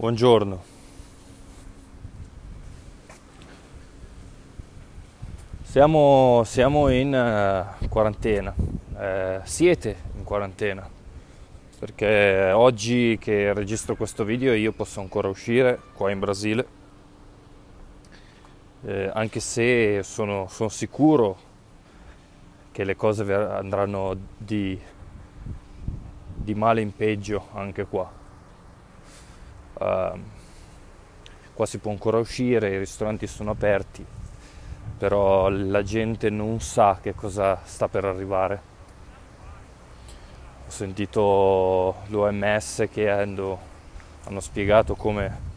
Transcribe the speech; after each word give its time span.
Buongiorno. 0.00 0.62
Siamo, 5.60 6.40
siamo 6.46 6.88
in 6.88 7.12
uh, 7.12 7.86
quarantena, 7.86 8.54
eh, 8.98 9.40
siete 9.42 9.94
in 10.16 10.24
quarantena, 10.24 10.88
perché 11.78 12.50
oggi 12.54 13.18
che 13.20 13.52
registro 13.52 13.94
questo 13.94 14.24
video 14.24 14.54
io 14.54 14.72
posso 14.72 15.00
ancora 15.00 15.28
uscire 15.28 15.78
qua 15.92 16.10
in 16.10 16.18
Brasile, 16.18 16.66
eh, 18.86 19.10
anche 19.12 19.40
se 19.40 20.00
sono, 20.02 20.46
sono, 20.48 20.70
sicuro 20.70 21.36
che 22.72 22.84
le 22.84 22.96
cose 22.96 23.30
andranno 23.34 24.16
di, 24.38 24.80
di 26.36 26.54
male 26.54 26.80
in 26.80 26.96
peggio 26.96 27.48
anche 27.52 27.84
qua 27.84 28.19
Uh, 29.80 30.20
qua 31.54 31.64
si 31.64 31.78
può 31.78 31.90
ancora 31.90 32.18
uscire, 32.18 32.68
i 32.68 32.78
ristoranti 32.78 33.26
sono 33.26 33.52
aperti, 33.52 34.04
però 34.98 35.48
la 35.48 35.82
gente 35.82 36.28
non 36.28 36.60
sa 36.60 36.98
che 37.00 37.14
cosa 37.14 37.58
sta 37.64 37.88
per 37.88 38.04
arrivare. 38.04 38.60
Ho 40.66 40.70
sentito 40.70 42.02
l'OMS 42.08 42.88
che 42.92 43.08
hanno, 43.08 43.58
hanno 44.24 44.40
spiegato 44.40 44.94
come 44.96 45.48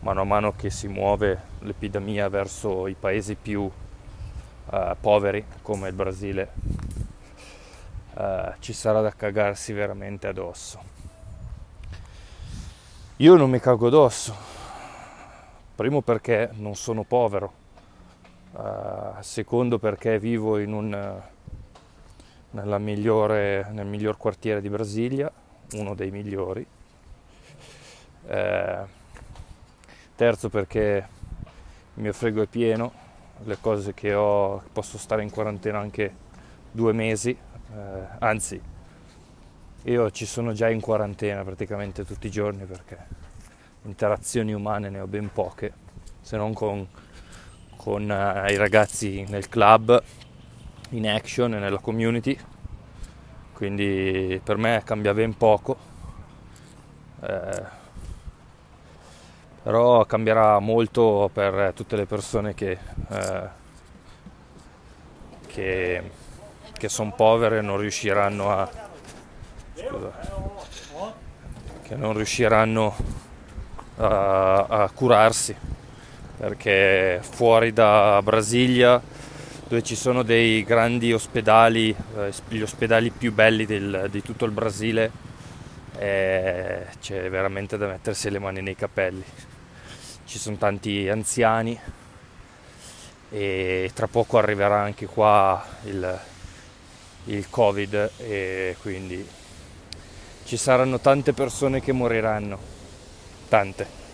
mano 0.00 0.20
a 0.20 0.24
mano 0.24 0.54
che 0.54 0.68
si 0.68 0.86
muove 0.86 1.40
l'epidemia 1.60 2.28
verso 2.28 2.86
i 2.86 2.94
paesi 2.94 3.36
più 3.36 3.62
uh, 3.62 4.96
poveri 5.00 5.42
come 5.62 5.88
il 5.88 5.94
Brasile, 5.94 6.52
uh, 8.12 8.52
ci 8.58 8.74
sarà 8.74 9.00
da 9.00 9.12
cagarsi 9.12 9.72
veramente 9.72 10.26
addosso. 10.26 10.95
Io 13.20 13.34
non 13.34 13.48
mi 13.48 13.60
cago 13.60 13.86
addosso, 13.86 14.36
primo 15.74 16.02
perché 16.02 16.50
non 16.52 16.74
sono 16.74 17.02
povero, 17.02 17.50
uh, 18.52 19.14
secondo 19.20 19.78
perché 19.78 20.18
vivo 20.18 20.56
un, 20.56 21.22
migliore, 22.50 23.68
nel 23.70 23.86
miglior 23.86 24.18
quartiere 24.18 24.60
di 24.60 24.68
Brasilia, 24.68 25.32
uno 25.72 25.94
dei 25.94 26.10
migliori, 26.10 26.66
uh, 28.26 28.86
terzo 30.14 30.50
perché 30.50 31.08
il 31.94 32.02
mio 32.02 32.12
frigo 32.12 32.42
è 32.42 32.46
pieno, 32.46 32.92
le 33.44 33.56
cose 33.58 33.94
che 33.94 34.12
ho, 34.12 34.62
posso 34.74 34.98
stare 34.98 35.22
in 35.22 35.30
quarantena 35.30 35.78
anche 35.78 36.14
due 36.70 36.92
mesi, 36.92 37.34
uh, 37.70 37.76
anzi 38.18 38.74
io 39.86 40.10
ci 40.10 40.26
sono 40.26 40.52
già 40.52 40.68
in 40.68 40.80
quarantena 40.80 41.44
praticamente 41.44 42.04
tutti 42.04 42.26
i 42.26 42.30
giorni 42.30 42.64
perché 42.64 42.98
interazioni 43.82 44.52
umane 44.52 44.88
ne 44.90 44.98
ho 44.98 45.06
ben 45.06 45.30
poche, 45.32 45.72
se 46.20 46.36
non 46.36 46.52
con, 46.52 46.86
con 47.76 48.02
uh, 48.02 48.50
i 48.50 48.56
ragazzi 48.56 49.24
nel 49.28 49.48
club, 49.48 50.02
in 50.90 51.08
action 51.08 51.54
e 51.54 51.58
nella 51.60 51.78
community. 51.78 52.36
Quindi 53.52 54.40
per 54.42 54.56
me 54.56 54.82
cambia 54.84 55.14
ben 55.14 55.36
poco. 55.36 55.76
Eh, 57.22 57.84
però 59.62 60.04
cambierà 60.04 60.58
molto 60.58 61.30
per 61.32 61.72
tutte 61.74 61.96
le 61.96 62.06
persone 62.06 62.54
che, 62.54 62.78
eh, 63.08 63.48
che, 65.46 66.10
che 66.72 66.88
sono 66.88 67.12
povere 67.12 67.58
e 67.58 67.62
non 67.62 67.78
riusciranno 67.78 68.50
a 68.50 68.85
scusa, 69.96 71.14
che 71.82 71.94
non 71.94 72.14
riusciranno 72.14 72.94
a, 73.96 74.64
a 74.64 74.90
curarsi 74.90 75.56
perché 76.36 77.20
fuori 77.22 77.72
da 77.72 78.20
Brasilia 78.22 79.00
dove 79.68 79.82
ci 79.82 79.96
sono 79.96 80.22
dei 80.22 80.62
grandi 80.62 81.12
ospedali, 81.12 81.94
eh, 82.16 82.32
gli 82.48 82.60
ospedali 82.60 83.10
più 83.10 83.32
belli 83.32 83.66
del, 83.66 84.06
di 84.10 84.22
tutto 84.22 84.44
il 84.44 84.52
Brasile, 84.52 85.10
eh, 85.98 86.86
c'è 87.00 87.28
veramente 87.28 87.76
da 87.76 87.88
mettersi 87.88 88.30
le 88.30 88.38
mani 88.38 88.62
nei 88.62 88.76
capelli. 88.76 89.24
Ci 90.24 90.38
sono 90.38 90.56
tanti 90.56 91.08
anziani 91.08 91.78
e 93.30 93.90
tra 93.92 94.06
poco 94.06 94.38
arriverà 94.38 94.80
anche 94.82 95.06
qua 95.06 95.64
il, 95.84 96.20
il 97.24 97.50
Covid 97.50 98.10
e 98.18 98.76
quindi 98.80 99.26
ci 100.46 100.56
saranno 100.56 101.00
tante 101.00 101.32
persone 101.32 101.80
che 101.80 101.90
moriranno, 101.90 102.56
tante. 103.48 104.04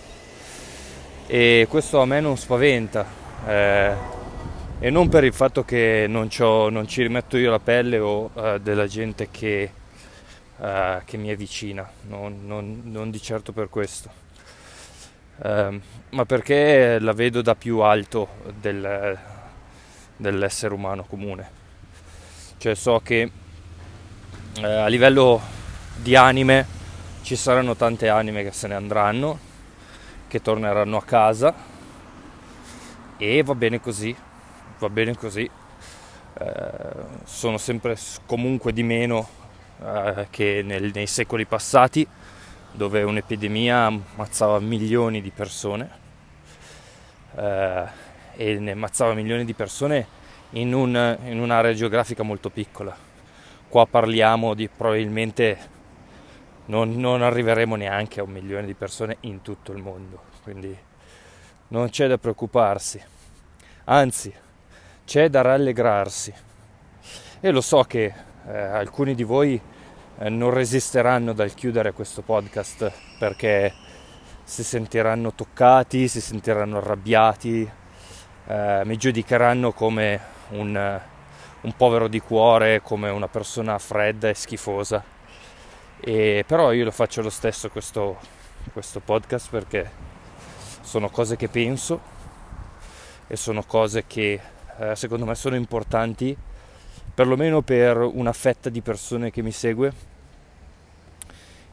E 1.27 1.67
questo 1.69 2.01
a 2.01 2.07
me 2.07 2.21
non 2.21 2.39
spaventa, 2.39 3.05
eh, 3.47 3.95
e 4.79 4.89
non 4.89 5.11
per 5.11 5.25
il 5.25 5.35
fatto 5.35 5.63
che 5.63 6.07
non, 6.09 6.31
non 6.39 6.89
ci 6.89 7.03
rimetto 7.03 7.37
io 7.37 7.51
la 7.51 7.59
pelle 7.59 7.99
o 7.99 8.31
eh, 8.35 8.61
della 8.61 8.87
gente 8.87 9.29
che, 9.31 9.73
eh, 10.59 11.03
che 11.05 11.17
mi 11.19 11.29
è 11.29 11.37
vicina, 11.37 11.89
non, 12.09 12.47
non, 12.47 12.81
non, 12.85 13.11
di 13.11 13.21
certo 13.21 13.53
per 13.53 13.69
questo, 13.69 14.11
ehm, 15.43 15.81
ma 16.13 16.25
perché 16.25 16.99
la 16.99 17.13
vedo 17.13 17.43
da 17.43 17.55
più 17.55 17.81
alto 17.81 18.29
del, 18.59 19.19
dell'essere 20.17 20.73
umano 20.73 21.05
comune. 21.05 21.61
Cioè 22.57 22.75
so 22.75 23.01
che 23.05 23.31
eh, 24.61 24.65
a 24.65 24.87
livello 24.87 25.52
di 25.97 26.17
anime, 26.17 26.67
ci 27.23 27.37
saranno 27.37 27.77
tante 27.77 28.09
anime 28.09 28.43
che 28.43 28.53
se 28.53 28.67
ne 28.69 28.75
andranno, 28.75 29.39
che 30.29 30.41
torneranno 30.41 30.97
a 30.97 31.03
casa 31.03 31.55
e 33.17 33.43
va 33.43 33.55
bene 33.55 33.81
così, 33.81 34.15
va 34.79 34.89
bene 34.89 35.17
così. 35.17 35.49
Eh, 36.35 36.51
sono 37.25 37.59
sempre 37.59 37.97
comunque 38.27 38.73
di 38.73 38.83
meno 38.83 39.29
eh, 39.81 40.27
che 40.31 40.63
nel, 40.65 40.91
nei 40.95 41.07
secoli 41.07 41.45
passati 41.45 42.07
dove 42.73 43.03
un'epidemia 43.03 43.85
ammazzava 43.85 44.59
milioni 44.61 45.21
di 45.21 45.31
persone 45.31 45.91
eh, 47.37 47.85
e 48.35 48.59
ne 48.59 48.71
ammazzava 48.71 49.13
milioni 49.13 49.45
di 49.45 49.53
persone 49.53 50.07
in, 50.51 50.73
un, 50.73 51.19
in 51.25 51.39
un'area 51.39 51.75
geografica 51.75 52.23
molto 52.23 52.51
piccola. 52.51 52.97
Qua 53.69 53.87
parliamo 53.87 54.55
di 54.55 54.69
probabilmente 54.69 55.72
non, 56.67 56.95
non 56.97 57.23
arriveremo 57.23 57.77
neanche 57.77 58.21
a 58.21 58.25
un 58.25 58.31
milione 58.31 58.67
di 58.67 58.75
persone 58.75 59.17
in 59.21 59.43
tutto 59.43 59.73
il 59.73 59.83
mondo, 59.83 60.23
quindi 60.43 60.77
non 61.69 61.89
c'è 61.89 62.07
da 62.07 62.19
preoccuparsi, 62.19 63.03
anzi 63.85 64.33
c'è 65.05 65.29
da 65.29 65.41
rallegrarsi. 65.41 66.33
E 67.41 67.51
lo 67.51 67.61
so 67.61 67.83
che 67.83 68.13
eh, 68.47 68.57
alcuni 68.57 69.15
di 69.15 69.25
voi 69.25 69.61
eh, 70.19 70.29
non 70.29 70.51
resisteranno 70.51 71.33
dal 71.33 71.55
chiudere 71.55 71.93
questo 71.93 72.23
podcast 72.23 72.93
perché 73.19 73.73
si 74.45 74.63
sentiranno 74.63 75.33
toccati, 75.33 76.09
si 76.09 76.21
sentiranno 76.21 76.79
arrabbiati, 76.79 77.69
eh, 78.47 78.83
mi 78.85 78.97
giudicheranno 78.97 79.73
come 79.73 80.21
un, 80.51 81.01
un 81.61 81.77
povero 81.77 82.09
di 82.09 82.21
cuore, 82.21 82.83
come 82.83 83.09
una 83.09 83.29
persona 83.29 83.79
fredda 83.79 84.29
e 84.29 84.35
schifosa. 84.35 85.03
E 86.05 86.43
però 86.45 86.73
io 86.73 86.83
lo 86.83 86.91
faccio 86.91 87.23
lo 87.23 87.31
stesso 87.31 87.69
questo, 87.69 88.19
questo 88.73 88.99
podcast 88.99 89.49
perché 89.51 89.89
sono 90.81 91.09
cose 91.09 91.37
che 91.37 91.49
penso 91.49 92.01
e 93.29 93.37
sono 93.37 93.63
cose 93.63 94.03
che 94.09 94.41
eh, 94.79 94.97
secondo 94.97 95.25
me 95.25 95.37
sono 95.37 95.55
importanti 95.55 96.37
perlomeno 97.15 97.63
per 97.63 97.99
una 97.99 98.33
fetta 98.33 98.69
di 98.69 98.81
persone 98.81 99.31
che 99.31 99.43
mi 99.43 99.53
segue 99.53 99.93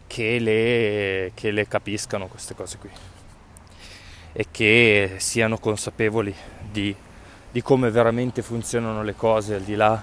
che 0.05 0.37
le, 0.37 1.31
che 1.33 1.49
le 1.49 1.67
capiscano 1.67 2.27
queste 2.27 2.53
cose 2.53 2.77
qui 2.77 2.89
e 4.31 4.45
che 4.51 5.15
siano 5.17 5.57
consapevoli 5.57 6.35
di, 6.69 6.95
di 7.49 7.61
come 7.63 7.89
veramente 7.89 8.43
funzionano 8.43 9.01
le 9.01 9.15
cose 9.15 9.55
al 9.55 9.63
di 9.63 9.73
là 9.73 9.99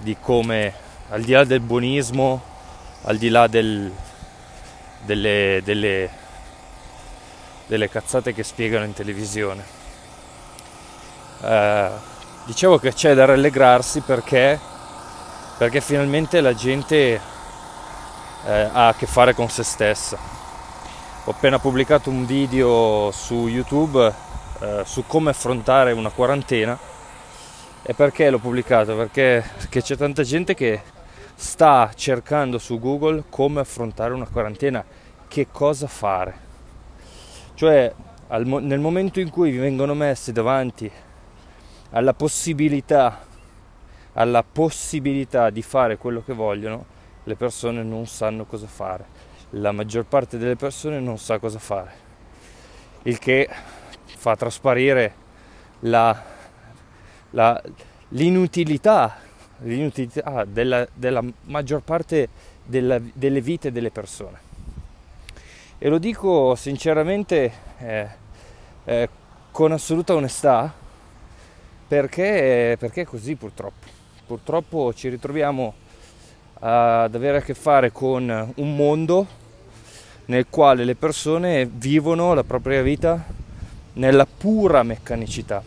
di 0.00 0.14
come 0.20 0.74
al 1.08 1.22
di 1.22 1.32
là 1.32 1.44
del 1.44 1.60
buonismo 1.60 2.49
al 3.02 3.16
di 3.16 3.28
là 3.28 3.46
del, 3.46 3.90
delle, 5.04 5.60
delle, 5.64 6.10
delle, 7.66 7.88
cazzate 7.88 8.34
che 8.34 8.42
spiegano 8.42 8.84
in 8.84 8.92
televisione. 8.92 9.64
Eh, 11.42 11.90
dicevo 12.44 12.78
che 12.78 12.92
c'è 12.92 13.14
da 13.14 13.24
rallegrarsi 13.24 14.00
perché, 14.00 14.58
perché 15.56 15.80
finalmente 15.80 16.40
la 16.40 16.54
gente 16.54 17.20
eh, 18.44 18.68
ha 18.72 18.88
a 18.88 18.94
che 18.94 19.06
fare 19.06 19.34
con 19.34 19.48
se 19.48 19.62
stessa. 19.62 20.18
Ho 21.24 21.30
appena 21.30 21.58
pubblicato 21.58 22.10
un 22.10 22.26
video 22.26 23.10
su 23.12 23.46
YouTube 23.46 24.28
eh, 24.60 24.82
su 24.84 25.04
come 25.06 25.30
affrontare 25.30 25.92
una 25.92 26.10
quarantena. 26.10 26.78
E 27.82 27.94
perché 27.94 28.28
l'ho 28.28 28.38
pubblicato? 28.38 28.94
Perché, 28.94 29.42
perché 29.56 29.82
c'è 29.82 29.96
tanta 29.96 30.22
gente 30.22 30.54
che 30.54 30.82
sta 31.40 31.90
cercando 31.94 32.58
su 32.58 32.78
Google 32.78 33.24
come 33.30 33.60
affrontare 33.60 34.12
una 34.12 34.26
quarantena, 34.26 34.84
che 35.26 35.46
cosa 35.50 35.86
fare. 35.86 36.48
Cioè 37.54 37.90
al, 38.28 38.46
nel 38.46 38.78
momento 38.78 39.20
in 39.20 39.30
cui 39.30 39.50
vi 39.50 39.56
vengono 39.56 39.94
messi 39.94 40.32
davanti 40.32 40.90
alla 41.92 42.12
possibilità, 42.12 43.24
alla 44.12 44.42
possibilità 44.42 45.48
di 45.48 45.62
fare 45.62 45.96
quello 45.96 46.22
che 46.22 46.34
vogliono, 46.34 46.84
le 47.24 47.36
persone 47.36 47.82
non 47.82 48.06
sanno 48.06 48.44
cosa 48.44 48.66
fare. 48.66 49.06
La 49.54 49.72
maggior 49.72 50.04
parte 50.04 50.36
delle 50.36 50.56
persone 50.56 51.00
non 51.00 51.16
sa 51.16 51.38
cosa 51.38 51.58
fare. 51.58 51.92
Il 53.04 53.18
che 53.18 53.48
fa 54.04 54.36
trasparire 54.36 55.14
la, 55.80 56.22
la, 57.30 57.62
l'inutilità, 58.08 59.28
l'inutilità 59.62 60.44
della, 60.44 60.86
della, 60.94 61.22
maggior 61.44 61.82
parte 61.82 62.28
della, 62.64 63.00
delle 63.12 63.40
vite 63.40 63.72
delle 63.72 63.90
persone. 63.90 64.48
E 65.78 65.88
lo 65.88 65.98
dico 65.98 66.54
sinceramente 66.54 67.52
eh, 67.78 68.08
eh, 68.84 69.08
con 69.50 69.72
assoluta 69.72 70.14
onestà 70.14 70.72
perché, 71.88 72.76
perché 72.78 73.02
è 73.02 73.04
così 73.04 73.34
purtroppo. 73.34 73.86
Purtroppo 74.26 74.94
ci 74.94 75.08
ritroviamo 75.08 75.74
ad 76.60 77.14
avere 77.14 77.38
a 77.38 77.40
che 77.40 77.54
fare 77.54 77.90
con 77.90 78.52
un 78.54 78.76
mondo 78.76 79.26
nel 80.26 80.46
quale 80.48 80.84
le 80.84 80.94
persone 80.94 81.66
vivono 81.66 82.34
la 82.34 82.44
propria 82.44 82.82
vita 82.82 83.24
nella 83.94 84.26
pura 84.26 84.82
meccanicità. 84.82 85.62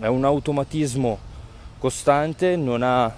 È 0.00 0.06
un 0.06 0.24
automatismo 0.24 1.18
costante, 1.78 2.56
non 2.56 2.82
ha, 2.82 3.12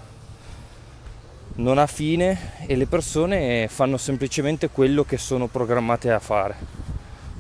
non 1.56 1.78
ha 1.78 1.86
fine 1.86 2.66
e 2.66 2.76
le 2.76 2.86
persone 2.86 3.68
fanno 3.68 3.96
semplicemente 3.96 4.68
quello 4.68 5.04
che 5.04 5.18
sono 5.18 5.46
programmate 5.46 6.10
a 6.10 6.18
fare. 6.18 6.56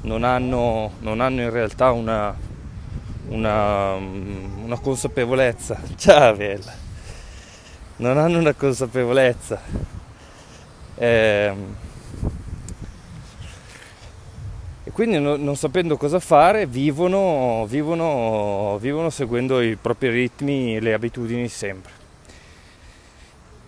Non 0.02 0.24
hanno, 0.24 0.92
non 1.00 1.20
hanno 1.20 1.42
in 1.42 1.50
realtà 1.50 1.90
una, 1.90 2.34
una, 3.28 3.94
una 3.94 4.78
consapevolezza. 4.78 5.80
Ciao 5.96 6.34
bella. 6.36 6.72
Non 7.96 8.16
hanno 8.18 8.38
una 8.38 8.54
consapevolezza. 8.54 9.60
Eh, 10.94 11.54
e 11.54 11.54
quindi 14.98 15.20
no, 15.20 15.36
non 15.36 15.54
sapendo 15.54 15.96
cosa 15.96 16.18
fare 16.18 16.66
vivono, 16.66 17.64
vivono, 17.68 18.78
vivono 18.80 19.10
seguendo 19.10 19.60
i 19.60 19.76
propri 19.76 20.08
ritmi 20.10 20.74
e 20.74 20.80
le 20.80 20.92
abitudini 20.92 21.46
sempre. 21.46 21.92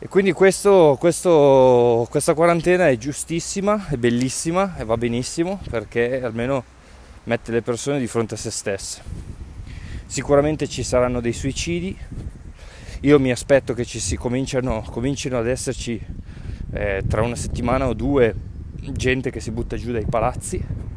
E 0.01 0.09
quindi 0.09 0.33
questo, 0.33 0.97
questo, 0.99 2.05
questa 2.11 2.35
quarantena 2.35 2.89
è 2.89 2.97
giustissima, 2.97 3.87
è 3.91 3.95
bellissima 3.95 4.77
e 4.77 4.85
va 4.85 4.97
benissimo 4.97 5.61
perché 5.71 6.21
almeno 6.21 6.65
mette 7.23 7.53
le 7.53 7.63
persone 7.63 8.01
di 8.01 8.09
fronte 8.09 8.35
a 8.35 8.37
se 8.37 8.51
stesse. 8.51 9.01
Sicuramente 10.07 10.67
ci 10.67 10.83
saranno 10.83 11.21
dei 11.21 11.33
suicidi, 11.33 11.97
io 13.03 13.21
mi 13.21 13.31
aspetto 13.31 13.73
che 13.73 13.85
ci 13.85 14.01
si 14.01 14.17
cominciano, 14.17 14.85
comincino 14.91 15.39
ad 15.39 15.47
esserci 15.47 16.05
eh, 16.73 17.05
tra 17.07 17.23
una 17.23 17.37
settimana 17.37 17.87
o 17.87 17.95
due 17.95 18.35
gente 18.81 19.31
che 19.31 19.39
si 19.39 19.53
butta 19.53 19.77
giù 19.77 19.93
dai 19.93 20.07
palazzi 20.07 20.89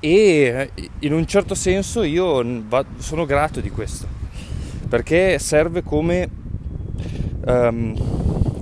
e 0.00 0.70
in 1.00 1.12
un 1.12 1.26
certo 1.26 1.54
senso 1.54 2.02
io 2.02 2.64
sono 2.98 3.26
grato 3.26 3.60
di 3.60 3.70
questo 3.70 4.06
perché 4.88 5.38
serve 5.38 5.82
come 5.82 6.28
um, 7.44 7.94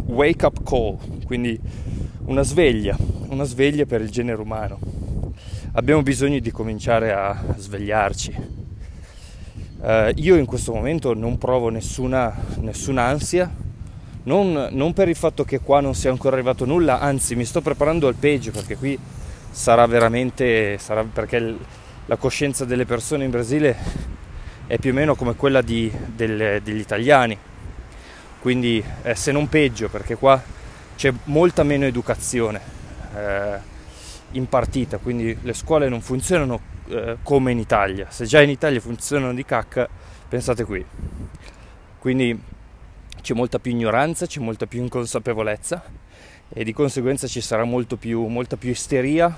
wake 0.06 0.44
up 0.44 0.62
call 0.64 1.25
quindi 1.25 1.58
una 2.25 2.43
sveglia 2.43 2.97
una 3.29 3.44
sveglia 3.44 3.85
per 3.87 4.00
il 4.00 4.11
genere 4.11 4.41
umano 4.41 4.97
abbiamo 5.76 6.02
bisogno 6.02 6.38
di 6.38 6.50
cominciare 6.50 7.12
a 7.12 7.38
svegliarci. 7.56 8.55
Uh, 9.79 10.11
io 10.14 10.37
in 10.37 10.47
questo 10.47 10.73
momento 10.73 11.12
non 11.12 11.37
provo 11.37 11.69
nessuna 11.69 12.35
ansia, 12.97 13.55
non, 14.26 14.69
non, 14.70 14.93
per 14.93 15.08
il 15.08 15.17
fatto 15.17 15.44
che 15.44 15.61
qua 15.61 15.81
non 15.81 15.94
sia 15.94 16.11
ancora 16.11 16.37
arrivato 16.37 16.64
nulla, 16.64 17.00
anzi 17.00 17.34
mi 17.34 17.44
sto 17.44 17.61
preparando 17.61 18.06
al 18.06 18.14
peggio 18.14 18.52
perché 18.52 18.76
qui 18.76 18.99
sarà 19.50 19.87
veramente, 19.87 20.78
sarà 20.78 21.05
perché 21.05 21.37
il, 21.37 21.58
la 22.06 22.17
coscienza 22.17 22.64
delle 22.64 22.84
persone 22.84 23.25
in 23.25 23.31
Brasile 23.31 23.76
è 24.67 24.78
più 24.78 24.90
o 24.90 24.94
meno 24.94 25.14
come 25.14 25.34
quella 25.34 25.62
di, 25.62 25.90
del, 26.14 26.61
degli 26.62 26.81
italiani, 26.81 27.37
quindi 28.40 28.82
eh, 29.02 29.14
se 29.14 29.32
non 29.32 29.49
peggio 29.49 29.88
perché 29.88 30.17
qua 30.17 30.43
c'è 30.96 31.12
molta 31.25 31.62
meno 31.62 31.84
educazione. 31.84 32.61
Eh, 33.14 33.75
in 34.32 34.49
partita, 34.49 34.99
quindi 34.99 35.37
le 35.43 35.55
scuole 35.55 35.88
non 35.88 36.00
funzionano 36.00 36.61
eh, 36.88 37.17
come 37.23 37.52
in 37.52 37.58
Italia. 37.58 38.06
Se 38.11 38.25
già 38.26 38.40
in 38.43 38.50
Italia 38.50 38.81
funzionano 38.81 39.34
di 39.34 39.44
cacca, 39.44 39.88
pensate 40.28 40.64
qui. 40.64 40.84
Quindi 41.99 42.38
c'è 43.26 43.34
molta 43.34 43.58
più 43.58 43.73
ignoranza, 43.73 44.26
c'è 44.26 44.38
molta 44.38 44.67
più 44.67 44.81
inconsapevolezza 44.81 45.82
e 46.49 46.62
di 46.62 46.73
conseguenza 46.73 47.26
ci 47.26 47.40
sarà 47.40 47.67
più, 47.99 48.26
molta 48.26 48.56
più 48.56 48.70
isteria 48.70 49.37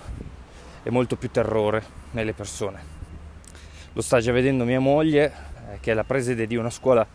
e 0.82 0.90
molto 0.90 1.16
più 1.16 1.30
terrore 1.30 1.82
nelle 2.10 2.34
persone. 2.34 2.96
Lo 3.94 4.02
sta 4.02 4.20
già 4.20 4.30
vedendo 4.32 4.64
mia 4.64 4.78
moglie, 4.78 5.32
eh, 5.72 5.78
che 5.80 5.92
è 5.92 5.94
la 5.94 6.04
preside 6.04 6.46
di 6.46 6.56
una 6.56 6.68
scuola 6.68 7.06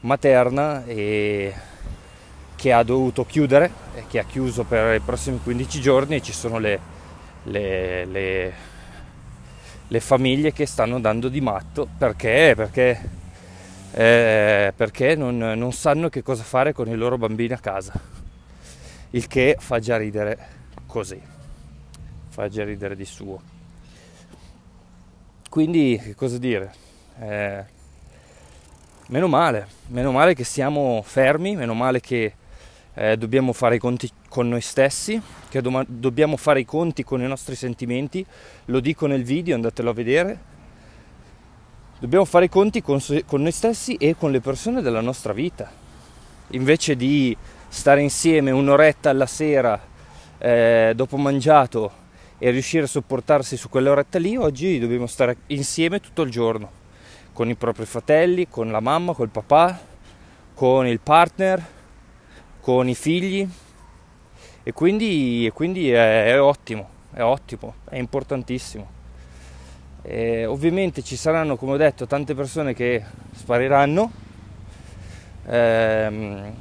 materna 0.00 0.84
e 0.84 1.54
che 2.56 2.72
ha 2.72 2.82
dovuto 2.82 3.24
chiudere, 3.24 3.70
che 4.08 4.18
ha 4.18 4.24
chiuso 4.24 4.64
per 4.64 4.96
i 4.96 5.00
prossimi 5.00 5.38
15 5.40 5.80
giorni 5.80 6.16
e 6.16 6.22
ci 6.22 6.32
sono 6.32 6.58
le 6.58 6.94
le, 7.46 8.04
le, 8.06 8.52
le 9.86 10.00
famiglie 10.00 10.52
che 10.52 10.66
stanno 10.66 11.00
dando 11.00 11.28
di 11.28 11.40
matto 11.40 11.88
perché, 11.96 12.54
perché, 12.56 13.00
eh, 13.98 14.74
perché 14.76 15.14
non, 15.14 15.38
non 15.38 15.72
sanno 15.72 16.10
che 16.10 16.22
cosa 16.22 16.42
fare 16.42 16.74
con 16.74 16.86
i 16.88 16.94
loro 16.94 17.16
bambini 17.16 17.54
a 17.54 17.58
casa. 17.58 17.98
Il 19.10 19.26
che 19.26 19.56
fa 19.58 19.78
già 19.78 19.96
ridere 19.96 20.38
così, 20.86 21.18
fa 22.28 22.46
già 22.48 22.62
ridere 22.62 22.94
di 22.94 23.06
suo. 23.06 23.40
Quindi, 25.48 25.98
che 26.02 26.14
cosa 26.14 26.36
dire? 26.36 26.74
Eh, 27.18 27.64
meno 29.06 29.28
male, 29.28 29.66
meno 29.86 30.12
male 30.12 30.34
che 30.34 30.44
siamo 30.44 31.00
fermi, 31.02 31.56
meno 31.56 31.72
male 31.72 32.00
che 32.00 32.34
eh, 32.92 33.16
dobbiamo 33.16 33.54
fare 33.54 33.76
i 33.76 33.78
conti 33.78 34.10
con 34.28 34.46
noi 34.46 34.60
stessi, 34.60 35.18
che 35.48 35.62
do- 35.62 35.86
dobbiamo 35.88 36.36
fare 36.36 36.60
i 36.60 36.66
conti 36.66 37.02
con 37.02 37.22
i 37.22 37.26
nostri 37.26 37.54
sentimenti, 37.54 38.26
lo 38.66 38.80
dico 38.80 39.06
nel 39.06 39.24
video, 39.24 39.54
andatelo 39.54 39.88
a 39.88 39.94
vedere. 39.94 40.54
Dobbiamo 41.98 42.26
fare 42.26 42.44
i 42.44 42.50
conti 42.50 42.82
con, 42.82 43.00
con 43.24 43.40
noi 43.40 43.52
stessi 43.52 43.94
e 43.94 44.16
con 44.18 44.30
le 44.30 44.40
persone 44.40 44.82
della 44.82 45.00
nostra 45.00 45.32
vita. 45.32 45.70
Invece 46.48 46.94
di 46.94 47.34
stare 47.68 48.02
insieme 48.02 48.50
un'oretta 48.50 49.08
alla 49.08 49.24
sera 49.24 49.80
eh, 50.36 50.92
dopo 50.94 51.16
mangiato 51.16 51.90
e 52.36 52.50
riuscire 52.50 52.84
a 52.84 52.86
sopportarsi 52.86 53.56
su 53.56 53.70
quell'oretta 53.70 54.18
lì, 54.18 54.36
oggi 54.36 54.78
dobbiamo 54.78 55.06
stare 55.06 55.38
insieme 55.46 55.98
tutto 55.98 56.20
il 56.20 56.30
giorno, 56.30 56.70
con 57.32 57.48
i 57.48 57.54
propri 57.54 57.86
fratelli, 57.86 58.46
con 58.46 58.70
la 58.70 58.80
mamma, 58.80 59.14
col 59.14 59.30
papà, 59.30 59.80
con 60.52 60.86
il 60.86 61.00
partner, 61.00 61.64
con 62.60 62.90
i 62.90 62.94
figli 62.94 63.48
e 64.62 64.72
quindi, 64.74 65.46
e 65.46 65.52
quindi 65.52 65.90
è, 65.90 66.26
è, 66.26 66.38
ottimo, 66.38 66.88
è 67.14 67.22
ottimo, 67.22 67.76
è 67.88 67.96
importantissimo. 67.96 68.95
E 70.08 70.46
ovviamente 70.46 71.02
ci 71.02 71.16
saranno, 71.16 71.56
come 71.56 71.72
ho 71.72 71.76
detto, 71.76 72.06
tante 72.06 72.32
persone 72.36 72.74
che 72.74 73.02
spariranno. 73.34 74.12
Ehm, 75.46 76.54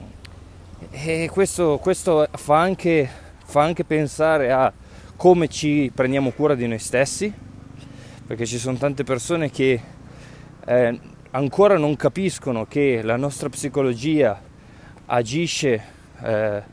e 0.89 1.29
questo, 1.31 1.77
questo 1.77 2.27
fa, 2.31 2.59
anche, 2.59 3.07
fa 3.45 3.61
anche 3.61 3.83
pensare 3.83 4.51
a 4.51 4.73
come 5.15 5.47
ci 5.47 5.91
prendiamo 5.93 6.31
cura 6.31 6.55
di 6.55 6.65
noi 6.65 6.79
stessi, 6.79 7.31
perché 8.25 8.47
ci 8.47 8.57
sono 8.57 8.77
tante 8.77 9.03
persone 9.03 9.51
che 9.51 9.79
eh, 10.65 10.99
ancora 11.29 11.77
non 11.77 11.95
capiscono 11.95 12.65
che 12.65 13.03
la 13.03 13.15
nostra 13.15 13.49
psicologia 13.49 14.41
agisce 15.05 15.83
eh, 16.23 16.63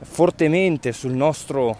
fortemente 0.00 0.90
sul 0.90 1.12
nostro, 1.12 1.78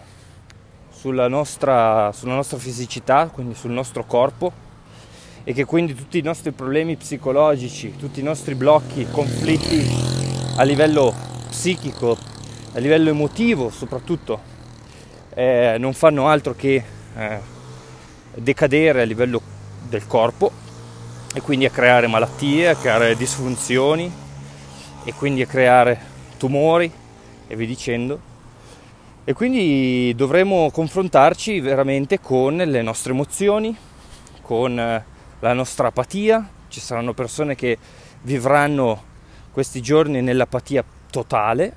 sulla, 1.01 1.27
nostra, 1.27 2.11
sulla 2.13 2.35
nostra 2.35 2.59
fisicità, 2.59 3.31
quindi 3.33 3.55
sul 3.55 3.71
nostro 3.71 4.05
corpo 4.05 4.53
e 5.43 5.51
che 5.51 5.65
quindi 5.65 5.95
tutti 5.95 6.19
i 6.19 6.21
nostri 6.21 6.51
problemi 6.51 6.95
psicologici, 6.95 7.95
tutti 7.97 8.19
i 8.19 8.23
nostri 8.23 8.53
blocchi, 8.53 9.07
conflitti 9.09 9.83
a 10.57 10.61
livello 10.61 11.11
psichico, 11.49 12.15
a 12.73 12.77
livello 12.77 13.09
emotivo 13.09 13.71
soprattutto, 13.71 14.39
eh, 15.33 15.77
non 15.79 15.93
fanno 15.93 16.27
altro 16.27 16.53
che 16.53 16.83
eh, 17.17 17.39
decadere 18.35 19.01
a 19.01 19.05
livello 19.05 19.41
del 19.89 20.05
corpo 20.05 20.51
e 21.33 21.41
quindi 21.41 21.65
a 21.65 21.71
creare 21.71 22.05
malattie, 22.05 22.69
a 22.69 22.75
creare 22.75 23.15
disfunzioni 23.15 24.11
e 25.03 25.13
quindi 25.15 25.41
a 25.41 25.47
creare 25.47 25.99
tumori 26.37 26.91
e 27.47 27.55
vi 27.55 27.65
dicendo. 27.65 28.29
E 29.23 29.33
quindi 29.33 30.13
dovremo 30.15 30.71
confrontarci 30.71 31.59
veramente 31.59 32.19
con 32.19 32.55
le 32.55 32.81
nostre 32.81 33.13
emozioni, 33.13 33.75
con 34.41 34.79
eh, 34.79 35.05
la 35.39 35.53
nostra 35.53 35.89
apatia. 35.89 36.49
Ci 36.67 36.79
saranno 36.79 37.13
persone 37.13 37.53
che 37.53 37.77
vivranno 38.23 39.03
questi 39.51 39.79
giorni 39.79 40.21
nell'apatia 40.21 40.83
totale, 41.11 41.75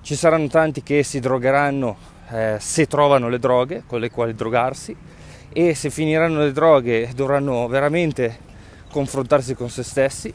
ci 0.00 0.14
saranno 0.14 0.46
tanti 0.46 0.82
che 0.82 1.02
si 1.02 1.20
drogheranno 1.20 1.96
eh, 2.30 2.56
se 2.58 2.86
trovano 2.86 3.28
le 3.28 3.38
droghe 3.38 3.82
con 3.86 4.00
le 4.00 4.10
quali 4.10 4.34
drogarsi 4.34 4.96
e 5.52 5.74
se 5.74 5.90
finiranno 5.90 6.38
le 6.38 6.52
droghe 6.52 7.10
dovranno 7.14 7.66
veramente 7.66 8.38
confrontarsi 8.90 9.54
con 9.54 9.68
se 9.68 9.82
stessi. 9.82 10.32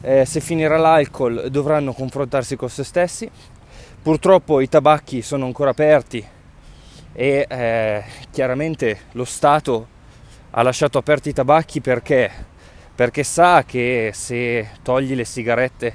Eh, 0.00 0.24
se 0.24 0.40
finirà 0.40 0.78
l'alcol 0.78 1.50
dovranno 1.50 1.92
confrontarsi 1.92 2.56
con 2.56 2.70
se 2.70 2.84
stessi. 2.84 3.30
Purtroppo 4.08 4.62
i 4.62 4.70
tabacchi 4.70 5.20
sono 5.20 5.44
ancora 5.44 5.68
aperti 5.68 6.26
e 7.12 7.46
eh, 7.46 8.04
chiaramente 8.30 9.00
lo 9.12 9.26
Stato 9.26 9.86
ha 10.48 10.62
lasciato 10.62 10.96
aperti 10.96 11.28
i 11.28 11.32
tabacchi 11.34 11.82
perché? 11.82 12.30
Perché 12.94 13.22
sa 13.22 13.64
che 13.66 14.12
se 14.14 14.70
togli 14.82 15.14
le 15.14 15.26
sigarette 15.26 15.92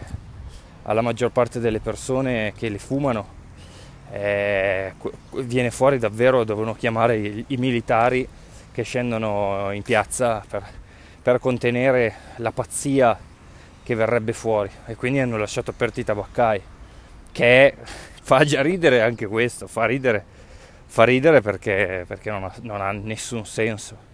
alla 0.84 1.02
maggior 1.02 1.32
parte 1.32 1.60
delle 1.60 1.80
persone 1.80 2.54
che 2.56 2.70
le 2.70 2.78
fumano, 2.78 3.28
eh, 4.12 4.94
viene 5.38 5.72
fuori 5.72 5.98
davvero, 5.98 6.44
devono 6.44 6.76
chiamare 6.76 7.18
i, 7.18 7.44
i, 7.48 7.58
militari 7.58 8.28
che 8.72 8.84
scendono 8.84 9.72
in 9.72 9.82
piazza 9.82 10.46
per, 10.48 10.64
per 11.20 11.40
contenere 11.40 12.14
la 12.36 12.52
pazzia 12.52 13.18
che 13.82 13.96
verrebbe 13.96 14.34
fuori 14.34 14.70
e 14.86 14.96
quindi 14.96 15.18
hanno 15.18 15.38
lasciato 15.38 15.72
aperti 15.72 16.02
i 16.02 16.04
tabaccai, 16.04 16.62
che 17.34 17.76
fa 18.22 18.46
già 18.46 18.62
ridere 18.62 19.02
anche 19.02 19.28
questo, 19.28 19.68
fa 19.68 19.86
ridere, 19.86 20.24
fa 20.86 21.04
ridere 21.04 21.42
perché, 21.42 22.06
perché 22.08 22.30
non, 22.30 22.46
ha, 22.46 22.54
non 22.62 22.80
ha 22.80 22.92
nessun 22.94 23.46
senso 23.46 24.12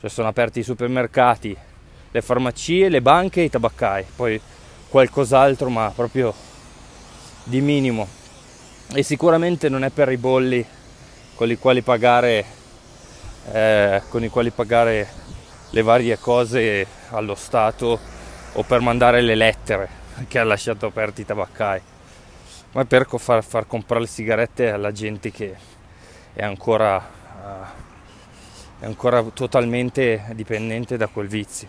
cioè 0.00 0.10
sono 0.10 0.28
aperti 0.28 0.60
i 0.60 0.62
supermercati, 0.62 1.56
le 2.10 2.22
farmacie, 2.22 2.88
le 2.88 3.02
banche 3.02 3.40
e 3.40 3.44
i 3.44 3.50
tabaccai, 3.50 4.04
poi 4.14 4.40
qualcos'altro 4.88 5.68
ma 5.68 5.90
proprio 5.94 6.32
di 7.42 7.60
minimo. 7.60 8.06
E 8.94 9.02
sicuramente 9.02 9.68
non 9.68 9.82
è 9.82 9.90
per 9.90 10.10
i 10.12 10.16
bolli 10.16 10.64
con 11.34 11.50
i 11.50 11.58
quali 11.58 11.82
pagare, 11.82 12.44
eh, 13.50 14.02
con 14.08 14.22
i 14.22 14.28
quali 14.28 14.50
pagare 14.50 15.08
le 15.70 15.82
varie 15.82 16.16
cose 16.18 16.86
allo 17.10 17.34
Stato 17.34 17.98
o 18.52 18.62
per 18.62 18.80
mandare 18.80 19.20
le 19.20 19.34
lettere 19.34 19.88
che 20.28 20.38
ha 20.38 20.44
lasciato 20.44 20.86
aperti 20.86 21.22
i 21.22 21.26
tabaccai, 21.26 21.80
ma 22.72 22.84
per 22.84 23.06
far, 23.16 23.44
far 23.44 23.66
comprare 23.66 24.02
le 24.02 24.08
sigarette 24.08 24.70
alla 24.70 24.92
gente 24.92 25.30
che 25.30 25.56
è 26.32 26.42
ancora... 26.44 26.96
Uh, 26.98 27.86
è 28.80 28.86
ancora 28.86 29.22
totalmente 29.22 30.24
dipendente 30.34 30.96
da 30.96 31.08
quel 31.08 31.26
vizio. 31.26 31.68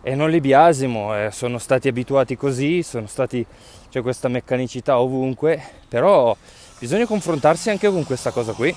E 0.00 0.14
non 0.14 0.30
li 0.30 0.40
biasimo, 0.40 1.14
eh, 1.14 1.30
sono 1.30 1.58
stati 1.58 1.88
abituati 1.88 2.36
così, 2.36 2.82
stati, 2.82 3.44
c'è 3.90 4.00
questa 4.00 4.28
meccanicità 4.28 4.98
ovunque, 4.98 5.62
però 5.86 6.34
bisogna 6.78 7.04
confrontarsi 7.04 7.68
anche 7.68 7.90
con 7.90 8.04
questa 8.04 8.30
cosa 8.30 8.52
qui. 8.52 8.74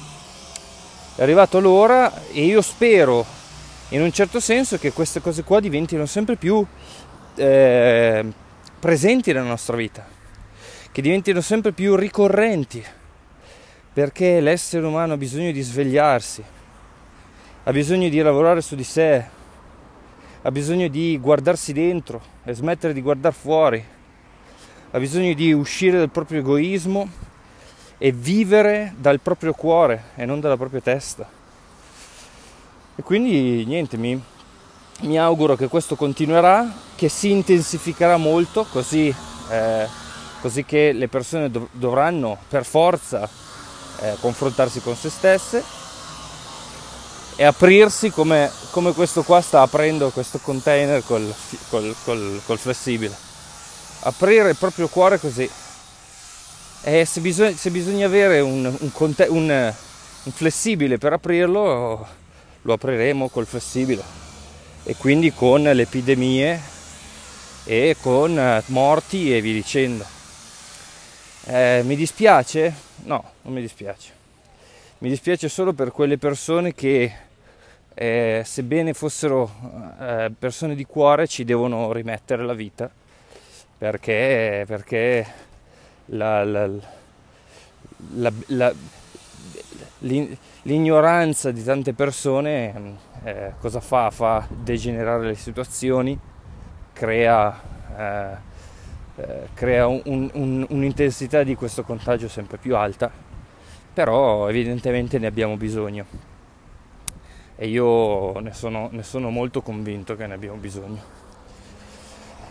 È 1.15 1.21
arrivato 1.21 1.59
l'ora 1.59 2.11
e 2.31 2.43
io 2.43 2.61
spero, 2.61 3.25
in 3.89 4.01
un 4.01 4.11
certo 4.11 4.39
senso, 4.41 4.77
che 4.77 4.91
queste 4.91 5.21
cose 5.21 5.43
qua 5.43 5.61
diventino 5.61 6.05
sempre 6.05 6.35
più 6.35 6.65
eh, 7.35 8.25
presenti 8.77 9.31
nella 9.31 9.45
nostra 9.45 9.77
vita, 9.77 10.05
che 10.91 11.01
diventino 11.01 11.41
sempre 11.41 11.71
più 11.71 11.95
ricorrenti, 11.95 12.83
perché 13.93 14.39
l'essere 14.39 14.85
umano 14.85 15.13
ha 15.13 15.17
bisogno 15.17 15.51
di 15.51 15.61
svegliarsi 15.61 16.43
ha 17.63 17.71
bisogno 17.71 18.09
di 18.09 18.19
lavorare 18.19 18.59
su 18.61 18.73
di 18.73 18.83
sé, 18.83 19.23
ha 20.41 20.51
bisogno 20.51 20.87
di 20.87 21.19
guardarsi 21.19 21.73
dentro 21.73 22.19
e 22.43 22.53
smettere 22.53 22.91
di 22.91 23.01
guardare 23.01 23.35
fuori, 23.35 23.85
ha 24.89 24.97
bisogno 24.97 25.33
di 25.33 25.53
uscire 25.53 25.99
dal 25.99 26.09
proprio 26.09 26.39
egoismo 26.39 27.07
e 27.99 28.11
vivere 28.11 28.95
dal 28.97 29.19
proprio 29.19 29.53
cuore 29.53 30.05
e 30.15 30.25
non 30.25 30.39
dalla 30.39 30.57
propria 30.57 30.81
testa. 30.81 31.29
E 32.95 33.03
quindi 33.03 33.63
niente, 33.63 33.95
mi, 33.95 34.19
mi 35.01 35.19
auguro 35.19 35.55
che 35.55 35.67
questo 35.67 35.95
continuerà, 35.95 36.67
che 36.95 37.09
si 37.09 37.29
intensificherà 37.29 38.17
molto, 38.17 38.63
così, 38.63 39.13
eh, 39.51 39.87
così 40.41 40.65
che 40.65 40.91
le 40.91 41.07
persone 41.07 41.49
dov- 41.49 41.69
dovranno 41.71 42.37
per 42.49 42.65
forza 42.65 43.29
eh, 44.01 44.17
confrontarsi 44.19 44.81
con 44.81 44.95
se 44.95 45.09
stesse 45.09 45.63
e 47.35 47.43
aprirsi 47.43 48.09
come, 48.09 48.51
come, 48.71 48.93
questo 48.93 49.23
qua 49.23 49.41
sta 49.41 49.61
aprendo 49.61 50.09
questo 50.09 50.39
container 50.39 51.03
col, 51.03 51.33
col, 51.69 51.95
col, 52.03 52.41
col 52.45 52.57
flessibile. 52.57 53.15
Aprire 54.01 54.49
il 54.49 54.55
proprio 54.57 54.87
cuore 54.87 55.19
così. 55.19 55.49
E 56.83 57.05
se 57.05 57.19
bisogna, 57.19 57.55
se 57.55 57.69
bisogna 57.69 58.05
avere 58.05 58.39
un, 58.41 58.65
un, 58.65 58.91
conte, 58.91 59.27
un, 59.29 59.73
un 60.23 60.31
flessibile 60.31 60.97
per 60.97 61.13
aprirlo, 61.13 62.07
lo 62.61 62.73
apriremo 62.73 63.29
col 63.29 63.45
flessibile. 63.45 64.03
E 64.83 64.95
quindi 64.95 65.31
con 65.31 65.61
le 65.61 65.81
epidemie 65.81 66.61
e 67.63 67.95
con 68.01 68.63
morti 68.67 69.35
e 69.35 69.41
via 69.41 69.53
dicendo. 69.53 70.20
Eh, 71.45 71.81
mi 71.85 71.95
dispiace? 71.95 72.73
No, 73.03 73.31
non 73.41 73.53
mi 73.53 73.61
dispiace. 73.61 74.13
Mi 74.99 75.09
dispiace 75.09 75.49
solo 75.49 75.73
per 75.73 75.91
quelle 75.91 76.17
persone 76.17 76.73
che 76.73 77.11
eh, 77.93 78.41
sebbene 78.45 78.93
fossero 78.93 79.51
eh, 79.99 80.31
persone 80.37 80.75
di 80.75 80.85
cuore, 80.85 81.27
ci 81.27 81.43
devono 81.43 81.91
rimettere 81.91 82.45
la 82.45 82.53
vita 82.53 82.89
perché, 83.77 84.63
perché 84.67 85.25
la, 86.05 86.43
la, 86.43 86.69
la, 88.47 88.73
l'ignoranza 90.61 91.49
di 91.49 91.63
tante 91.63 91.93
persone 91.93 92.97
eh, 93.23 93.53
cosa 93.59 93.79
fa? 93.79 94.11
Fa 94.11 94.47
degenerare 94.49 95.25
le 95.25 95.35
situazioni, 95.35 96.17
crea, 96.93 97.59
eh, 99.21 99.47
crea 99.53 99.87
un, 99.87 100.01
un, 100.05 100.65
un'intensità 100.69 101.43
di 101.43 101.55
questo 101.55 101.83
contagio 101.83 102.27
sempre 102.27 102.57
più 102.57 102.75
alta, 102.75 103.11
però 103.93 104.49
evidentemente 104.49 105.19
ne 105.19 105.27
abbiamo 105.27 105.57
bisogno 105.57 106.05
e 107.55 107.67
io 107.67 108.39
ne 108.39 108.53
sono, 108.53 108.89
ne 108.91 109.03
sono 109.03 109.29
molto 109.29 109.61
convinto 109.61 110.15
che 110.15 110.25
ne 110.25 110.33
abbiamo 110.33 110.57
bisogno. 110.57 111.19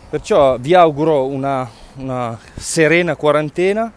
Perciò 0.09 0.57
vi 0.57 0.73
auguro 0.73 1.25
una, 1.25 1.69
una 1.95 2.39
serena 2.55 3.17
quarantena, 3.17 3.91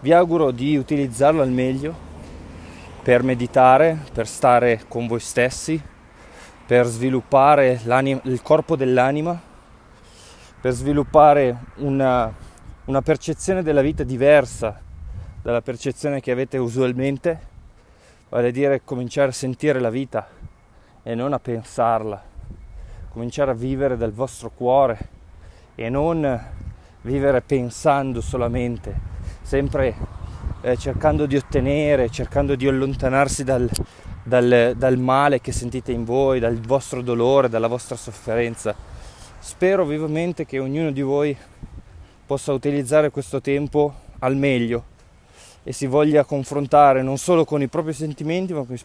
vi 0.00 0.12
auguro 0.12 0.50
di 0.50 0.76
utilizzarlo 0.76 1.40
al 1.40 1.50
meglio 1.50 1.94
per 3.02 3.22
meditare, 3.22 3.98
per 4.12 4.26
stare 4.26 4.82
con 4.86 5.06
voi 5.06 5.20
stessi, 5.20 5.80
per 6.66 6.84
sviluppare 6.84 7.80
il 8.24 8.40
corpo 8.42 8.76
dell'anima, 8.76 9.48
per 10.60 10.72
sviluppare 10.72 11.56
una, 11.76 12.32
una, 12.84 13.02
percezione 13.02 13.62
della 13.62 13.80
vita 13.80 14.02
diversa 14.02 14.80
dalla 15.42 15.62
percezione 15.62 16.20
che 16.20 16.30
avete 16.30 16.58
usualmente, 16.58 17.40
vale 18.28 18.48
a 18.48 18.50
dire 18.50 18.82
cominciare 18.84 19.30
a 19.30 19.32
sentire 19.32 19.80
la 19.80 19.88
vita 19.88 20.28
e 21.02 21.14
non 21.14 21.32
a 21.32 21.38
pensarla. 21.38 22.22
Cominciare 23.10 23.50
a 23.52 23.54
vivere 23.54 23.96
dal 23.96 24.12
vostro 24.12 24.50
cuore 24.50 24.98
e 25.74 25.88
non 25.88 26.48
vivere 27.02 27.40
pensando 27.40 28.20
solamente, 28.20 28.94
sempre 29.40 29.94
eh, 30.60 30.76
cercando 30.76 31.24
di 31.24 31.36
ottenere, 31.36 32.10
cercando 32.10 32.54
di 32.54 32.68
allontanarsi 32.68 33.42
dal, 33.42 33.68
dal, 34.22 34.74
dal 34.76 34.98
male 34.98 35.40
che 35.40 35.52
sentite 35.52 35.90
in 35.90 36.04
voi, 36.04 36.38
dal 36.38 36.60
vostro 36.60 37.00
dolore, 37.00 37.48
dalla 37.48 37.66
vostra 37.66 37.96
sofferenza. 37.96 38.89
Spero 39.42 39.86
vivamente 39.86 40.44
che 40.44 40.58
ognuno 40.58 40.90
di 40.90 41.00
voi 41.00 41.34
possa 42.26 42.52
utilizzare 42.52 43.08
questo 43.08 43.40
tempo 43.40 43.94
al 44.18 44.36
meglio 44.36 44.84
e 45.62 45.72
si 45.72 45.86
voglia 45.86 46.24
confrontare 46.24 47.00
non 47.00 47.16
solo 47.16 47.46
con 47.46 47.62
i 47.62 47.66
propri 47.66 47.94
sentimenti 47.94 48.52
ma 48.52 48.64
con 48.64 48.76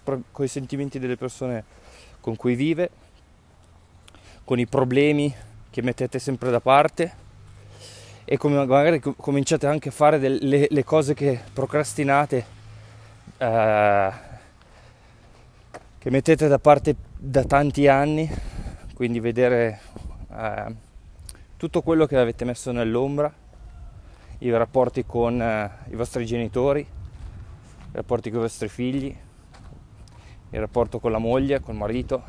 i, 0.45 0.47
sentimenti 0.47 0.97
delle 0.97 1.17
persone 1.17 1.61
con 2.21 2.37
cui 2.37 2.55
vive, 2.55 2.89
con 4.45 4.57
i 4.57 4.65
problemi 4.65 5.33
che 5.69 5.81
mettete 5.81 6.19
sempre 6.19 6.49
da 6.49 6.61
parte 6.61 7.13
e 8.23 8.37
come 8.37 8.65
magari 8.65 9.01
cominciate 9.01 9.67
anche 9.67 9.89
a 9.89 9.91
fare 9.91 10.19
delle, 10.19 10.67
le 10.69 10.83
cose 10.85 11.13
che 11.13 11.37
procrastinate, 11.51 12.45
eh, 13.37 14.11
che 15.97 16.09
mettete 16.09 16.47
da 16.47 16.59
parte 16.59 16.95
da 17.17 17.43
tanti 17.43 17.89
anni, 17.89 18.31
quindi 18.93 19.19
vedere 19.19 19.81
eh, 20.37 20.75
tutto 21.57 21.81
quello 21.81 22.05
che 22.05 22.17
avete 22.17 22.45
messo 22.45 22.71
nell'ombra 22.71 23.33
i 24.39 24.51
rapporti 24.51 25.05
con 25.05 25.41
eh, 25.41 25.71
i 25.89 25.95
vostri 25.95 26.25
genitori, 26.25 26.81
i 26.81 27.91
rapporti 27.91 28.29
con 28.29 28.39
i 28.39 28.41
vostri 28.43 28.67
figli, 28.67 29.15
il 30.49 30.59
rapporto 30.59 30.99
con 30.99 31.11
la 31.11 31.17
moglie, 31.17 31.61
col 31.61 31.75
marito, 31.75 32.23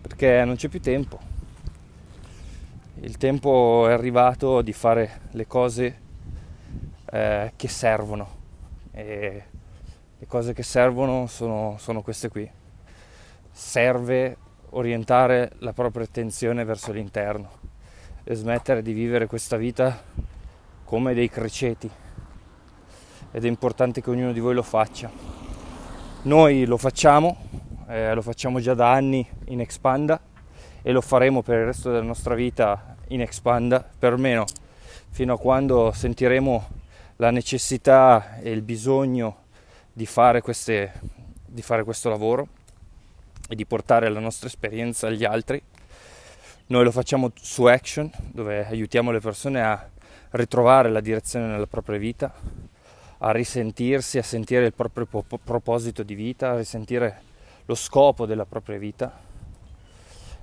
perché 0.00 0.44
non 0.44 0.56
c'è 0.56 0.68
più 0.68 0.80
tempo. 0.80 1.18
Il 3.00 3.16
tempo 3.16 3.86
è 3.86 3.92
arrivato 3.92 4.62
di 4.62 4.72
fare 4.72 5.20
le 5.32 5.46
cose 5.46 6.00
eh, 7.04 7.52
che 7.54 7.68
servono 7.68 8.36
e 8.90 9.44
le 10.18 10.26
cose 10.26 10.52
che 10.52 10.64
servono 10.64 11.26
sono, 11.26 11.76
sono 11.78 12.02
queste 12.02 12.28
qui. 12.28 12.50
Serve 13.52 14.36
orientare 14.70 15.52
la 15.58 15.72
propria 15.72 16.04
attenzione 16.04 16.64
verso 16.64 16.92
l'interno 16.92 17.50
e 18.24 18.34
smettere 18.34 18.82
di 18.82 18.92
vivere 18.92 19.26
questa 19.26 19.56
vita 19.56 20.02
come 20.84 21.14
dei 21.14 21.30
criceti 21.30 21.90
ed 23.30 23.44
è 23.44 23.48
importante 23.48 24.02
che 24.02 24.10
ognuno 24.10 24.32
di 24.32 24.40
voi 24.40 24.54
lo 24.54 24.62
faccia. 24.62 25.10
Noi 26.22 26.64
lo 26.64 26.76
facciamo, 26.76 27.36
eh, 27.88 28.12
lo 28.12 28.22
facciamo 28.22 28.60
già 28.60 28.74
da 28.74 28.92
anni 28.92 29.26
in 29.46 29.60
Expanda 29.60 30.20
e 30.82 30.92
lo 30.92 31.00
faremo 31.00 31.42
per 31.42 31.60
il 31.60 31.66
resto 31.66 31.90
della 31.90 32.02
nostra 32.02 32.34
vita 32.34 32.96
in 33.08 33.20
Expanda, 33.20 33.86
perlomeno 33.98 34.44
fino 35.10 35.34
a 35.34 35.38
quando 35.38 35.92
sentiremo 35.92 36.68
la 37.16 37.30
necessità 37.30 38.38
e 38.40 38.50
il 38.50 38.62
bisogno 38.62 39.44
di 39.92 40.06
fare, 40.06 40.40
queste, 40.40 40.92
di 41.46 41.62
fare 41.62 41.84
questo 41.84 42.08
lavoro 42.08 42.48
e 43.48 43.54
di 43.54 43.66
portare 43.66 44.08
la 44.08 44.20
nostra 44.20 44.46
esperienza 44.46 45.06
agli 45.06 45.24
altri. 45.24 45.60
Noi 46.66 46.84
lo 46.84 46.90
facciamo 46.90 47.32
su 47.34 47.64
Action, 47.64 48.10
dove 48.30 48.66
aiutiamo 48.66 49.10
le 49.10 49.20
persone 49.20 49.62
a 49.62 49.88
ritrovare 50.32 50.90
la 50.90 51.00
direzione 51.00 51.46
nella 51.46 51.66
propria 51.66 51.98
vita, 51.98 52.32
a 53.18 53.30
risentirsi, 53.30 54.18
a 54.18 54.22
sentire 54.22 54.66
il 54.66 54.74
proprio 54.74 55.06
proposito 55.42 56.02
di 56.02 56.14
vita, 56.14 56.50
a 56.50 56.56
risentire 56.56 57.22
lo 57.64 57.74
scopo 57.74 58.26
della 58.26 58.44
propria 58.44 58.78
vita 58.78 59.26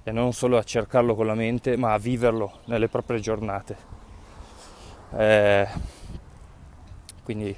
e 0.03 0.11
non 0.11 0.33
solo 0.33 0.57
a 0.57 0.63
cercarlo 0.63 1.15
con 1.15 1.25
la 1.25 1.33
mente, 1.33 1.77
ma 1.77 1.93
a 1.93 1.97
viverlo 1.97 2.59
nelle 2.65 2.87
proprie 2.89 3.19
giornate. 3.19 3.75
Eh, 5.15 5.67
quindi 7.23 7.55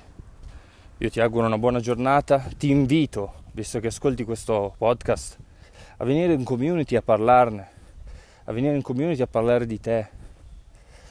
io 0.97 1.09
ti 1.09 1.19
auguro 1.19 1.45
una 1.45 1.57
buona 1.57 1.79
giornata, 1.79 2.47
ti 2.57 2.69
invito, 2.69 3.36
visto 3.57 3.79
che 3.79 3.87
ascolti 3.87 4.23
questo 4.23 4.75
podcast, 4.77 5.35
a 5.97 6.05
venire 6.05 6.33
in 6.33 6.43
community 6.43 6.95
a 6.95 7.01
parlarne, 7.01 7.67
a 8.43 8.51
venire 8.51 8.75
in 8.75 8.83
community 8.83 9.23
a 9.23 9.25
parlare 9.25 9.65
di 9.65 9.79
te, 9.79 10.07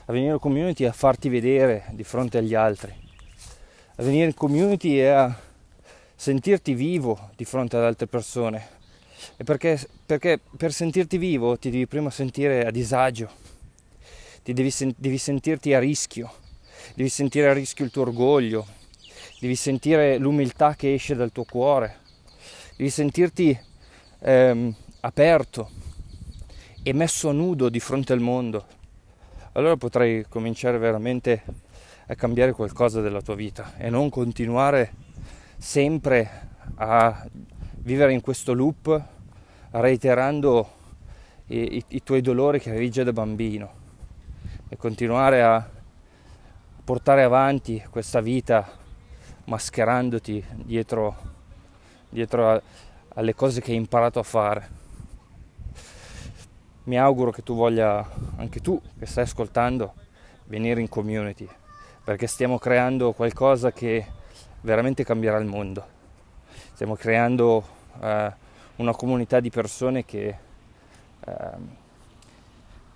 a 0.04 0.12
venire 0.12 0.34
in 0.34 0.38
community 0.38 0.84
a 0.84 0.92
farti 0.92 1.28
vedere 1.28 1.86
di 1.90 2.04
fronte 2.04 2.38
agli 2.38 2.54
altri, 2.54 2.94
a 3.96 4.02
venire 4.04 4.26
in 4.26 4.34
community 4.34 4.96
e 4.96 5.08
a 5.08 5.36
sentirti 6.14 6.74
vivo 6.74 7.30
di 7.34 7.44
fronte 7.44 7.78
ad 7.78 7.82
altre 7.82 8.06
persone. 8.06 8.74
E 9.36 9.42
perché, 9.42 9.80
perché 10.06 10.38
per 10.56 10.72
sentirti 10.72 11.18
vivo 11.18 11.58
ti 11.58 11.68
devi 11.68 11.88
prima 11.88 12.10
sentire 12.10 12.64
a 12.64 12.70
disagio, 12.70 13.28
devi, 14.44 14.72
devi 14.96 15.18
sentirti 15.18 15.74
a 15.74 15.80
rischio 15.80 16.30
devi 16.94 17.08
sentire 17.08 17.48
a 17.48 17.52
rischio 17.52 17.84
il 17.84 17.90
tuo 17.90 18.02
orgoglio, 18.02 18.64
devi 19.40 19.56
sentire 19.56 20.16
l'umiltà 20.16 20.76
che 20.76 20.94
esce 20.94 21.16
dal 21.16 21.32
tuo 21.32 21.44
cuore, 21.44 22.04
devi 22.76 22.90
sentirti 22.90 23.58
ehm, 24.20 24.74
aperto 25.00 25.70
e 26.82 26.92
messo 26.92 27.32
nudo 27.32 27.68
di 27.68 27.80
fronte 27.80 28.12
al 28.12 28.20
mondo. 28.20 28.66
Allora 29.52 29.76
potrai 29.76 30.26
cominciare 30.28 30.76
veramente 30.76 31.42
a 32.06 32.14
cambiare 32.14 32.52
qualcosa 32.52 33.00
della 33.00 33.22
tua 33.22 33.34
vita 33.34 33.74
e 33.78 33.88
non 33.88 34.10
continuare 34.10 34.92
sempre 35.56 36.48
a 36.74 37.26
vivere 37.78 38.12
in 38.12 38.20
questo 38.20 38.52
loop 38.52 39.02
reiterando 39.70 40.70
i, 41.46 41.76
i, 41.76 41.84
i 41.88 42.02
tuoi 42.02 42.20
dolori 42.20 42.60
che 42.60 42.70
avevi 42.70 42.90
già 42.90 43.02
da 43.02 43.12
bambino 43.12 43.84
e 44.68 44.76
continuare 44.76 45.42
a 45.42 45.68
portare 46.84 47.22
avanti 47.22 47.82
questa 47.88 48.20
vita 48.20 48.68
mascherandoti 49.44 50.44
dietro, 50.64 51.35
dietro 52.16 52.50
a, 52.50 52.62
alle 53.08 53.34
cose 53.34 53.60
che 53.60 53.72
hai 53.72 53.76
imparato 53.76 54.18
a 54.18 54.22
fare. 54.22 54.84
Mi 56.84 56.98
auguro 56.98 57.30
che 57.30 57.42
tu 57.42 57.54
voglia, 57.54 58.08
anche 58.36 58.60
tu 58.60 58.80
che 58.98 59.04
stai 59.04 59.24
ascoltando, 59.24 59.92
venire 60.44 60.80
in 60.80 60.88
community, 60.88 61.46
perché 62.02 62.26
stiamo 62.26 62.58
creando 62.58 63.12
qualcosa 63.12 63.70
che 63.70 64.06
veramente 64.62 65.04
cambierà 65.04 65.36
il 65.36 65.44
mondo. 65.44 65.84
Stiamo 66.72 66.94
creando 66.94 67.66
eh, 68.00 68.32
una 68.76 68.94
comunità 68.94 69.40
di 69.40 69.50
persone 69.50 70.06
che, 70.06 70.36
eh, 71.20 71.50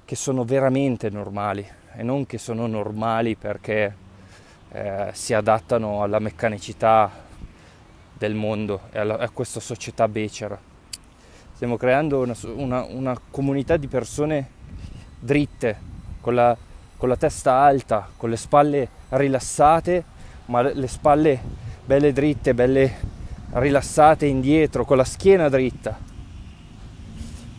che 0.03 0.17
sono 0.17 0.45
veramente 0.45 1.11
normali, 1.11 1.69
e 1.93 2.03
non 2.03 2.25
che 2.25 2.39
sono 2.39 2.67
normali 2.67 3.37
perché 3.37 3.95
eh, 4.71 5.11
si 5.13 5.35
adattano 5.35 6.03
alla 6.03 6.21
meccanicità 6.21 7.29
del 8.21 8.35
mondo 8.35 8.81
e 8.93 8.99
alla, 8.99 9.17
a 9.17 9.31
questa 9.31 9.61
società 9.61 10.07
becera. 10.07 10.59
Stiamo 11.55 11.79
creando 11.79 12.21
una, 12.21 12.37
una, 12.55 12.85
una 12.85 13.19
comunità 13.31 13.79
di 13.79 13.87
persone 13.87 14.49
dritte, 15.19 15.89
con 16.21 16.35
la, 16.35 16.55
con 16.99 17.09
la 17.09 17.17
testa 17.17 17.55
alta, 17.55 18.11
con 18.15 18.29
le 18.29 18.37
spalle 18.37 18.89
rilassate, 19.09 20.05
ma 20.47 20.61
le 20.61 20.87
spalle 20.87 21.41
belle 21.83 22.13
dritte, 22.13 22.53
belle 22.53 22.93
rilassate 23.53 24.27
indietro, 24.27 24.85
con 24.85 24.99
la 24.99 25.05
schiena 25.05 25.49
dritta. 25.49 25.99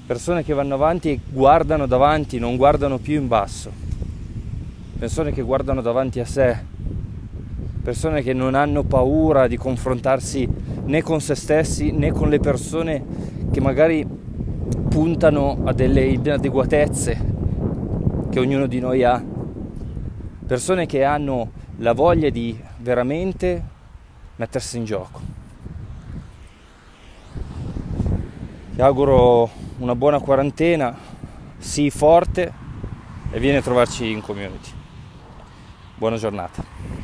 Persone 0.06 0.44
che 0.44 0.54
vanno 0.54 0.76
avanti 0.76 1.10
e 1.10 1.20
guardano 1.28 1.88
davanti, 1.88 2.38
non 2.38 2.56
guardano 2.56 3.00
più 3.00 3.20
in 3.20 3.28
basso 3.28 3.90
persone 5.02 5.32
che 5.32 5.42
guardano 5.42 5.82
davanti 5.82 6.20
a 6.20 6.26
sé, 6.26 6.64
persone 7.82 8.22
che 8.22 8.34
non 8.34 8.54
hanno 8.54 8.84
paura 8.84 9.48
di 9.48 9.58
confrontarsi 9.58 10.48
né 10.86 11.02
con 11.02 11.20
se 11.20 11.36
stessi 11.36 11.92
né 11.92 12.12
con 12.12 12.30
le 12.30 12.40
persone 12.40 13.04
che 13.52 13.60
magari 13.60 14.08
puntano 14.90 15.62
a 15.66 15.74
delle 15.74 16.06
inadeguatezze 16.06 17.30
che 18.30 18.40
ognuno 18.40 18.68
di 18.68 18.80
noi 18.80 19.04
ha, 19.04 19.24
persone 20.46 20.86
che 20.86 21.04
hanno 21.04 21.52
la 21.78 21.94
voglia 21.94 22.30
di 22.30 22.58
veramente 22.78 23.64
mettersi 24.36 24.78
in 24.78 24.86
gioco. 24.86 25.20
Ti 28.76 28.82
auguro 28.82 29.50
una 29.80 29.96
buona 29.96 30.20
quarantena, 30.20 30.96
sii 31.58 31.90
forte 31.90 32.54
e 33.32 33.40
vieni 33.40 33.58
a 33.58 33.62
trovarci 33.62 34.10
in 34.10 34.22
community. 34.22 34.70
Buona 35.96 36.18
giornata. 36.18 37.01